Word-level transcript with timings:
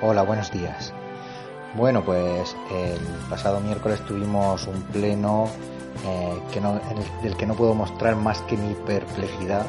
Hola, 0.00 0.22
buenos 0.22 0.52
días. 0.52 0.92
Bueno, 1.74 2.04
pues 2.04 2.54
el 2.70 3.00
pasado 3.28 3.58
miércoles 3.58 4.00
tuvimos 4.06 4.68
un 4.68 4.80
pleno 4.82 5.48
eh, 6.06 6.38
del 7.20 7.36
que 7.36 7.46
no 7.46 7.54
puedo 7.54 7.74
mostrar 7.74 8.14
más 8.14 8.40
que 8.42 8.56
mi 8.56 8.74
perplejidad 8.74 9.66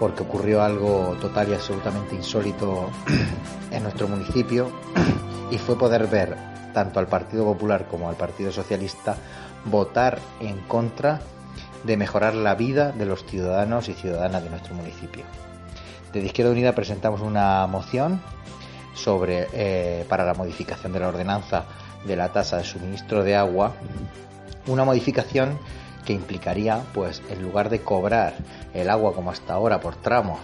porque 0.00 0.24
ocurrió 0.24 0.64
algo 0.64 1.16
total 1.20 1.50
y 1.50 1.54
absolutamente 1.54 2.16
insólito 2.16 2.90
en 3.70 3.84
nuestro 3.84 4.08
municipio 4.08 4.72
y 5.52 5.58
fue 5.58 5.78
poder 5.78 6.08
ver 6.08 6.36
tanto 6.74 6.98
al 6.98 7.06
Partido 7.06 7.44
Popular 7.44 7.86
como 7.86 8.08
al 8.08 8.16
Partido 8.16 8.50
Socialista 8.50 9.14
votar 9.66 10.18
en 10.40 10.58
contra 10.62 11.20
de 11.84 11.96
mejorar 11.96 12.34
la 12.34 12.56
vida 12.56 12.90
de 12.90 13.06
los 13.06 13.24
ciudadanos 13.24 13.88
y 13.88 13.94
ciudadanas 13.94 14.42
de 14.42 14.50
nuestro 14.50 14.74
municipio. 14.74 15.22
Desde 16.12 16.26
Izquierda 16.26 16.50
Unida 16.50 16.74
presentamos 16.74 17.20
una 17.20 17.64
moción 17.68 18.20
sobre 19.02 19.48
eh, 19.52 20.04
para 20.08 20.24
la 20.24 20.34
modificación 20.34 20.92
de 20.92 21.00
la 21.00 21.08
ordenanza 21.08 21.64
de 22.04 22.16
la 22.16 22.30
tasa 22.30 22.58
de 22.58 22.64
suministro 22.64 23.24
de 23.24 23.36
agua, 23.36 23.74
una 24.66 24.84
modificación 24.84 25.58
que 26.04 26.12
implicaría, 26.12 26.82
pues, 26.94 27.22
en 27.28 27.42
lugar 27.42 27.68
de 27.68 27.80
cobrar 27.80 28.34
el 28.72 28.88
agua 28.88 29.14
como 29.14 29.30
hasta 29.30 29.54
ahora 29.54 29.80
por 29.80 29.96
tramos 29.96 30.40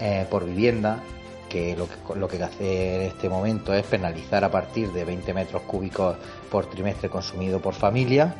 eh, 0.00 0.26
por 0.28 0.44
vivienda, 0.44 1.00
que 1.48 1.76
lo, 1.76 1.86
que 1.86 2.18
lo 2.18 2.28
que 2.28 2.42
hace 2.42 2.96
en 2.96 3.02
este 3.02 3.28
momento 3.28 3.72
es 3.72 3.84
penalizar 3.84 4.44
a 4.44 4.50
partir 4.50 4.92
de 4.92 5.04
20 5.04 5.32
metros 5.34 5.62
cúbicos 5.62 6.16
por 6.50 6.66
trimestre 6.66 7.08
consumido 7.08 7.60
por 7.60 7.74
familia, 7.74 8.34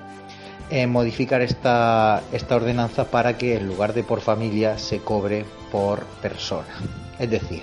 eh, 0.70 0.87
modificar 0.87 1.42
esta, 1.42 2.22
esta 2.33 2.56
ordenanza 2.56 3.05
para 3.05 3.39
que 3.39 3.56
en 3.56 3.69
lugar 3.69 3.92
de 3.92 4.03
por 4.03 4.20
familia 4.20 4.78
se 4.78 4.98
cobre 4.98 5.45
por 5.70 6.05
persona. 6.22 6.75
Es 7.19 7.31
decir, 7.31 7.62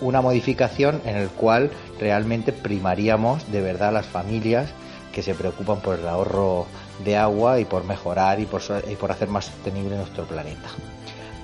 una 0.00 0.20
modificación 0.20 1.00
en 1.04 1.16
el 1.16 1.28
cual 1.28 1.70
realmente 1.98 2.52
primaríamos 2.52 3.50
de 3.50 3.60
verdad 3.60 3.88
a 3.88 3.92
las 3.92 4.06
familias 4.06 4.70
que 5.12 5.22
se 5.22 5.34
preocupan 5.34 5.80
por 5.80 5.98
el 5.98 6.08
ahorro 6.08 6.66
de 7.04 7.16
agua 7.16 7.60
y 7.60 7.64
por 7.64 7.84
mejorar 7.84 8.40
y 8.40 8.46
por, 8.46 8.62
por 8.98 9.10
hacer 9.12 9.28
más 9.28 9.46
sostenible 9.46 9.96
nuestro 9.96 10.24
planeta. 10.24 10.68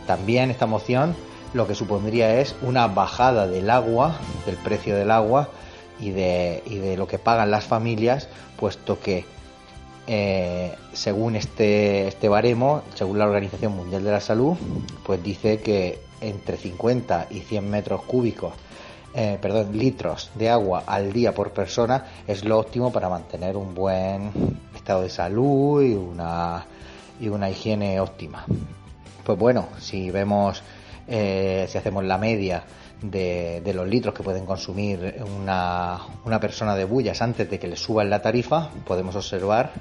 También 0.07 0.51
esta 0.51 0.67
moción 0.67 1.17
lo 1.53 1.67
que 1.67 1.75
supondría 1.75 2.41
es 2.41 2.55
una 2.63 2.87
bajada 2.87 3.47
del 3.47 3.71
agua, 3.71 4.19
del 4.45 4.57
precio 4.57 4.95
del 4.97 5.11
agua 5.11 5.49
y 5.99 6.11
de, 6.11 6.63
y 6.67 6.77
de 6.77 6.97
lo 6.97 7.09
que 7.09 7.19
pagan 7.19 7.51
las 7.51 7.65
familias, 7.65 8.29
puesto 8.57 9.01
que 9.01 9.25
eh, 10.07 10.75
según 10.93 11.35
este, 11.35 12.07
este 12.09 12.29
baremo, 12.29 12.83
según 12.95 13.19
la 13.19 13.27
Organización 13.27 13.75
Mundial 13.75 14.05
de 14.05 14.13
la 14.13 14.21
Salud, 14.21 14.57
pues 15.05 15.23
dice 15.23 15.61
que 15.61 16.06
entre 16.21 16.57
50 16.57 17.29
y 17.31 17.41
100 17.41 17.71
metros 17.71 18.03
cúbicos, 18.03 18.55
eh, 19.15 19.39
perdón, 19.41 19.77
litros 19.79 20.31
de 20.35 20.51
agua 20.51 20.85
al 20.87 21.13
día 21.13 21.35
por 21.35 21.51
persona 21.53 22.05
es 22.27 22.45
lo 22.45 22.59
óptimo 22.59 22.93
para 22.93 23.09
mantener 23.09 23.57
un 23.57 23.75
buen 23.75 24.31
estado 24.75 25.03
de 25.03 25.09
salud 25.11 25.83
y 25.83 25.95
una, 25.95 26.67
y 27.19 27.29
una 27.29 27.49
higiene 27.49 27.99
óptima. 27.99 28.45
Pues 29.25 29.39
bueno, 29.39 29.69
si 29.79 30.11
vemos, 30.11 30.63
eh, 31.09 31.67
si 31.69 31.79
hacemos 31.79 32.05
la 32.05 32.19
media 32.19 32.63
de, 33.03 33.73
los 33.75 33.87
litros 33.87 34.15
que 34.15 34.23
pueden 34.23 34.47
consumir 34.47 35.23
una, 35.39 35.99
una 36.25 36.41
persona 36.41 36.75
de 36.75 36.85
bullas 36.85 37.23
antes 37.23 37.49
de 37.51 37.59
que 37.59 37.69
le 37.69 37.77
suban 37.77 38.11
la 38.11 38.23
tarifa, 38.23 38.71
podemos 38.87 39.15
observar 39.17 39.73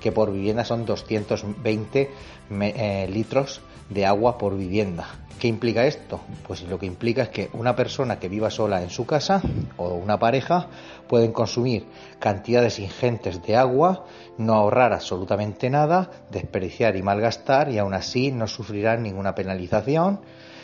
que 0.00 0.12
por 0.12 0.32
vivienda 0.32 0.64
son 0.64 0.84
220 0.84 2.10
eh, 2.50 3.08
litros 3.10 3.60
de 3.88 4.06
agua 4.06 4.38
por 4.38 4.56
vivienda. 4.56 5.06
¿Qué 5.38 5.48
implica 5.48 5.84
esto? 5.86 6.20
Pues 6.46 6.62
lo 6.62 6.78
que 6.78 6.86
implica 6.86 7.22
es 7.22 7.28
que 7.28 7.50
una 7.52 7.76
persona 7.76 8.18
que 8.18 8.28
viva 8.28 8.50
sola 8.50 8.82
en 8.82 8.88
su 8.88 9.04
casa 9.04 9.42
o 9.76 9.88
una 9.90 10.18
pareja 10.18 10.68
pueden 11.08 11.32
consumir 11.32 11.86
cantidades 12.18 12.78
ingentes 12.78 13.42
de 13.42 13.56
agua, 13.56 14.06
no 14.38 14.54
ahorrar 14.54 14.94
absolutamente 14.94 15.68
nada, 15.68 16.10
desperdiciar 16.30 16.96
y 16.96 17.02
malgastar 17.02 17.70
y 17.70 17.78
aún 17.78 17.92
así 17.92 18.32
no 18.32 18.46
sufrirán 18.46 19.02
ninguna 19.02 19.34
penalización. 19.34 20.20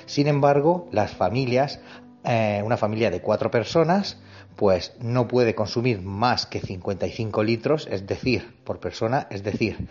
Sin 0.06 0.26
embargo, 0.26 0.88
las 0.92 1.12
familias, 1.12 1.80
eh, 2.24 2.62
una 2.64 2.76
familia 2.76 3.10
de 3.10 3.20
cuatro 3.20 3.50
personas, 3.50 4.18
pues 4.56 4.94
no 5.00 5.28
puede 5.28 5.54
consumir 5.54 6.02
más 6.02 6.46
que 6.46 6.60
55 6.60 7.42
litros, 7.42 7.88
es 7.90 8.06
decir, 8.06 8.56
por 8.64 8.80
persona, 8.80 9.26
es 9.30 9.42
decir, 9.42 9.88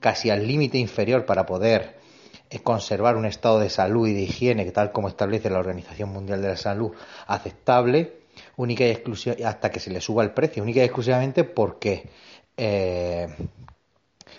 casi 0.00 0.30
al 0.30 0.46
límite 0.46 0.78
inferior 0.78 1.24
para 1.24 1.46
poder 1.46 1.96
eh, 2.50 2.60
conservar 2.60 3.16
un 3.16 3.24
estado 3.24 3.58
de 3.58 3.70
salud 3.70 4.06
y 4.08 4.12
de 4.12 4.22
higiene, 4.22 4.70
tal 4.70 4.92
como 4.92 5.08
establece 5.08 5.50
la 5.50 5.58
Organización 5.58 6.10
Mundial 6.10 6.42
de 6.42 6.48
la 6.48 6.56
Salud, 6.56 6.92
aceptable, 7.26 8.24
única 8.56 8.84
y 8.84 9.42
hasta 9.44 9.70
que 9.70 9.80
se 9.80 9.90
le 9.90 10.00
suba 10.00 10.22
el 10.22 10.32
precio, 10.32 10.62
única 10.62 10.80
y 10.80 10.84
exclusivamente 10.84 11.44
porque 11.44 12.08
eh, 12.56 13.28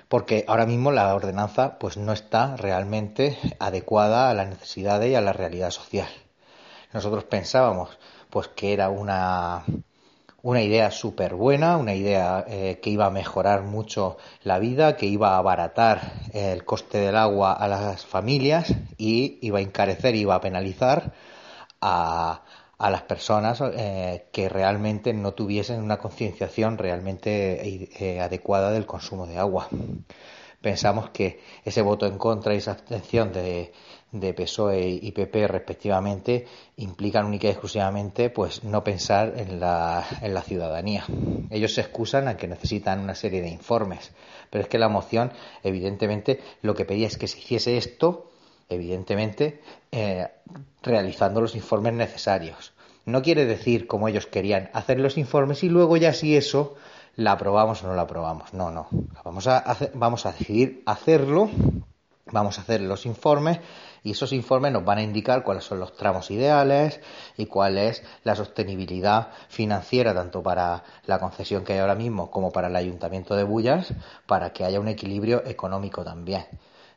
porque 0.07 0.45
ahora 0.47 0.65
mismo 0.65 0.91
la 0.91 1.13
ordenanza 1.13 1.77
pues 1.79 1.97
no 1.97 2.13
está 2.13 2.55
realmente 2.57 3.37
adecuada 3.59 4.29
a 4.29 4.33
las 4.33 4.47
necesidades 4.47 5.11
y 5.11 5.15
a 5.15 5.21
la 5.21 5.33
realidad 5.33 5.71
social. 5.71 6.09
Nosotros 6.93 7.23
pensábamos 7.25 7.97
pues 8.29 8.47
que 8.49 8.73
era 8.73 8.89
una 8.89 9.63
una 10.45 10.61
idea 10.61 10.91
súper 10.91 11.33
buena, 11.33 11.75
una 11.77 11.95
idea 11.95 12.45
eh, 12.47 12.79
que 12.79 12.91
iba 12.91 13.07
a 13.07 13.09
mejorar 13.09 13.63
mucho 13.63 14.17
la 14.43 14.59
vida, 14.59 14.95
que 14.95 15.07
iba 15.07 15.31
a 15.31 15.37
abaratar 15.39 16.13
el 16.33 16.63
coste 16.63 16.99
del 16.99 17.15
agua 17.15 17.53
a 17.53 17.67
las 17.67 18.05
familias 18.05 18.71
y 18.95 19.39
iba 19.41 19.57
a 19.57 19.63
encarecer, 19.63 20.13
iba 20.13 20.35
a 20.35 20.41
penalizar 20.41 21.13
a, 21.81 22.43
a 22.77 22.89
las 22.89 23.03
personas 23.03 23.61
eh, 23.61 24.25
que 24.31 24.49
realmente 24.49 25.13
no 25.13 25.33
tuviesen 25.33 25.81
una 25.81 25.97
concienciación 25.97 26.77
realmente 26.77 27.89
eh, 27.99 28.19
adecuada 28.19 28.71
del 28.71 28.85
consumo 28.85 29.27
de 29.27 29.37
agua. 29.37 29.69
Pensamos 30.61 31.11
que 31.11 31.39
ese 31.63 31.81
voto 31.81 32.07
en 32.07 32.17
contra 32.17 32.53
y 32.53 32.57
esa 32.57 32.71
abstención 32.71 33.31
de, 33.31 33.71
de 34.11 34.33
PSOE 34.33 34.99
y 35.01 35.11
PP 35.11 35.47
respectivamente 35.47 36.47
implican 36.77 37.25
única 37.25 37.47
y 37.47 37.51
exclusivamente 37.51 38.29
pues 38.29 38.63
no 38.63 38.83
pensar 38.83 39.33
en 39.37 39.59
la, 39.59 40.05
en 40.21 40.33
la 40.33 40.41
ciudadanía. 40.41 41.05
Ellos 41.51 41.73
se 41.73 41.81
excusan 41.81 42.27
a 42.27 42.35
que 42.35 42.47
necesitan 42.47 42.99
una 42.99 43.13
serie 43.13 43.41
de 43.41 43.49
informes, 43.49 44.11
pero 44.49 44.63
es 44.63 44.67
que 44.67 44.79
la 44.79 44.89
moción 44.89 45.31
evidentemente 45.63 46.39
lo 46.61 46.73
que 46.73 46.85
pedía 46.85 47.07
es 47.07 47.17
que 47.17 47.27
se 47.27 47.37
hiciese 47.37 47.77
esto 47.77 48.31
evidentemente 48.69 49.61
eh, 49.91 50.27
realizando 50.81 51.41
los 51.41 51.55
informes 51.55 51.93
necesarios. 51.93 52.73
No 53.05 53.21
quiere 53.21 53.45
decir, 53.45 53.87
como 53.87 54.07
ellos 54.07 54.25
querían, 54.25 54.69
hacer 54.73 54.99
los 54.99 55.17
informes 55.17 55.63
y 55.63 55.69
luego 55.69 55.95
ya 55.97 56.13
si 56.13 56.35
eso 56.35 56.75
la 57.15 57.33
aprobamos 57.33 57.83
o 57.83 57.87
no 57.87 57.95
la 57.95 58.03
aprobamos. 58.03 58.53
No, 58.53 58.71
no. 58.71 58.87
Vamos 59.23 59.47
a, 59.47 59.59
hacer, 59.59 59.91
vamos 59.93 60.25
a 60.25 60.31
decidir 60.31 60.81
hacerlo, 60.85 61.49
vamos 62.31 62.57
a 62.57 62.61
hacer 62.61 62.81
los 62.81 63.05
informes 63.05 63.59
y 64.03 64.11
esos 64.11 64.33
informes 64.33 64.71
nos 64.71 64.85
van 64.85 64.99
a 64.99 65.03
indicar 65.03 65.43
cuáles 65.43 65.63
son 65.63 65.79
los 65.79 65.95
tramos 65.95 66.29
ideales 66.31 66.99
y 67.37 67.45
cuál 67.45 67.77
es 67.77 68.03
la 68.23 68.35
sostenibilidad 68.35 69.29
financiera 69.49 70.13
tanto 70.13 70.43
para 70.43 70.83
la 71.05 71.19
concesión 71.19 71.63
que 71.63 71.73
hay 71.73 71.79
ahora 71.79 71.95
mismo 71.95 72.31
como 72.31 72.51
para 72.51 72.67
el 72.67 72.75
ayuntamiento 72.75 73.35
de 73.35 73.43
Bullas 73.43 73.93
para 74.25 74.51
que 74.51 74.63
haya 74.63 74.79
un 74.79 74.87
equilibrio 74.87 75.43
económico 75.45 76.03
también. 76.03 76.45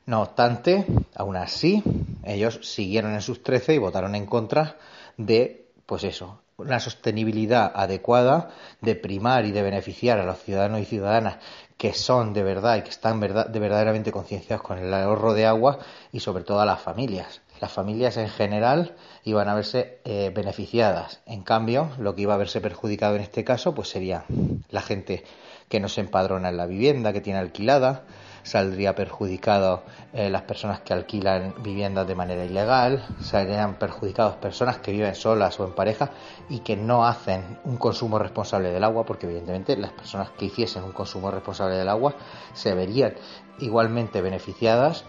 No 0.08 0.22
obstante, 0.22 0.86
aún 1.16 1.36
así, 1.36 1.82
ellos 2.24 2.60
siguieron 2.62 3.12
en 3.12 3.20
sus 3.20 3.42
trece 3.42 3.74
y 3.74 3.78
votaron 3.78 4.14
en 4.14 4.24
contra 4.24 4.76
de, 5.18 5.66
pues 5.84 6.02
eso, 6.02 6.40
una 6.56 6.80
sostenibilidad 6.80 7.70
adecuada 7.74 8.48
de 8.80 8.94
primar 8.94 9.44
y 9.44 9.50
de 9.50 9.60
beneficiar 9.60 10.18
a 10.18 10.24
los 10.24 10.38
ciudadanos 10.38 10.80
y 10.80 10.86
ciudadanas 10.86 11.36
que 11.76 11.92
son 11.92 12.32
de 12.32 12.42
verdad 12.42 12.76
y 12.76 12.82
que 12.84 12.88
están 12.88 13.20
de 13.20 13.58
verdaderamente 13.60 14.10
concienciados 14.10 14.64
con 14.64 14.78
el 14.78 14.94
ahorro 14.94 15.34
de 15.34 15.44
agua 15.44 15.78
y 16.10 16.20
sobre 16.20 16.42
todo 16.42 16.60
a 16.60 16.64
las 16.64 16.80
familias. 16.80 17.42
Las 17.60 17.72
familias 17.72 18.16
en 18.16 18.30
general 18.30 18.94
iban 19.24 19.50
a 19.50 19.54
verse 19.54 20.00
eh, 20.06 20.32
beneficiadas. 20.34 21.20
En 21.26 21.42
cambio, 21.42 21.90
lo 21.98 22.14
que 22.14 22.22
iba 22.22 22.32
a 22.32 22.38
verse 22.38 22.62
perjudicado 22.62 23.14
en 23.16 23.20
este 23.20 23.44
caso, 23.44 23.74
pues 23.74 23.90
sería 23.90 24.24
la 24.70 24.80
gente 24.80 25.22
que 25.68 25.80
no 25.80 25.90
se 25.90 26.00
empadrona 26.00 26.48
en 26.48 26.56
la 26.56 26.64
vivienda, 26.64 27.12
que 27.12 27.20
tiene 27.20 27.40
alquilada, 27.40 28.04
saldría 28.42 28.94
perjudicado 28.94 29.82
eh, 30.12 30.30
las 30.30 30.42
personas 30.42 30.80
que 30.80 30.92
alquilan 30.92 31.54
viviendas 31.62 32.06
de 32.06 32.14
manera 32.14 32.44
ilegal, 32.44 33.04
saldrían 33.20 33.74
perjudicados 33.74 34.36
personas 34.36 34.78
que 34.78 34.92
viven 34.92 35.14
solas 35.14 35.58
o 35.60 35.64
en 35.64 35.72
pareja 35.72 36.10
y 36.48 36.60
que 36.60 36.76
no 36.76 37.06
hacen 37.06 37.58
un 37.64 37.76
consumo 37.76 38.18
responsable 38.18 38.70
del 38.70 38.84
agua, 38.84 39.04
porque 39.04 39.26
evidentemente 39.26 39.76
las 39.76 39.92
personas 39.92 40.30
que 40.30 40.46
hiciesen 40.46 40.84
un 40.84 40.92
consumo 40.92 41.30
responsable 41.30 41.76
del 41.76 41.88
agua 41.88 42.14
se 42.54 42.74
verían 42.74 43.14
igualmente 43.58 44.20
beneficiadas 44.20 45.04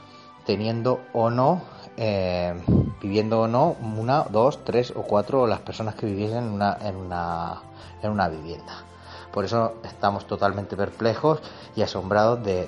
teniendo 0.45 1.01
o 1.13 1.29
no, 1.29 1.61
eh, 1.95 2.53
viviendo 3.01 3.41
o 3.41 3.47
no, 3.47 3.75
una, 3.81 4.23
dos, 4.23 4.63
tres 4.63 4.91
o 4.95 5.03
cuatro 5.03 5.45
las 5.45 5.59
personas 5.59 5.95
que 5.95 6.07
viviesen 6.07 6.39
en 6.39 6.49
una, 6.49 6.77
en 6.81 6.95
una, 6.95 7.61
en 8.01 8.09
una 8.09 8.29
vivienda. 8.29 8.88
Por 9.31 9.45
eso 9.45 9.75
estamos 9.83 10.25
totalmente 10.25 10.75
perplejos 10.75 11.39
y 11.75 11.81
asombrados 11.81 12.43
de, 12.43 12.67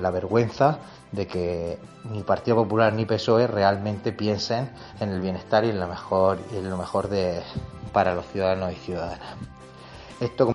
la 0.00 0.10
vergüenza 0.10 0.78
de 1.12 1.26
que 1.26 1.78
ni 2.10 2.22
Partido 2.22 2.56
Popular 2.56 2.92
ni 2.92 3.04
PSOE 3.04 3.46
realmente 3.46 4.12
piensen 4.12 4.70
en 5.00 5.10
el 5.10 5.20
bienestar 5.20 5.64
y 5.64 5.70
en 5.70 5.80
lo 5.80 5.86
mejor, 5.86 6.38
y 6.52 6.56
en 6.56 6.70
lo 6.70 6.76
mejor 6.76 7.08
de, 7.08 7.42
para 7.92 8.14
los 8.14 8.26
ciudadanos 8.26 8.72
y 8.72 8.76
ciudadanas. 8.76 9.36
Esto 10.20 10.54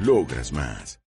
Logras 0.00 0.50
más. 0.50 1.00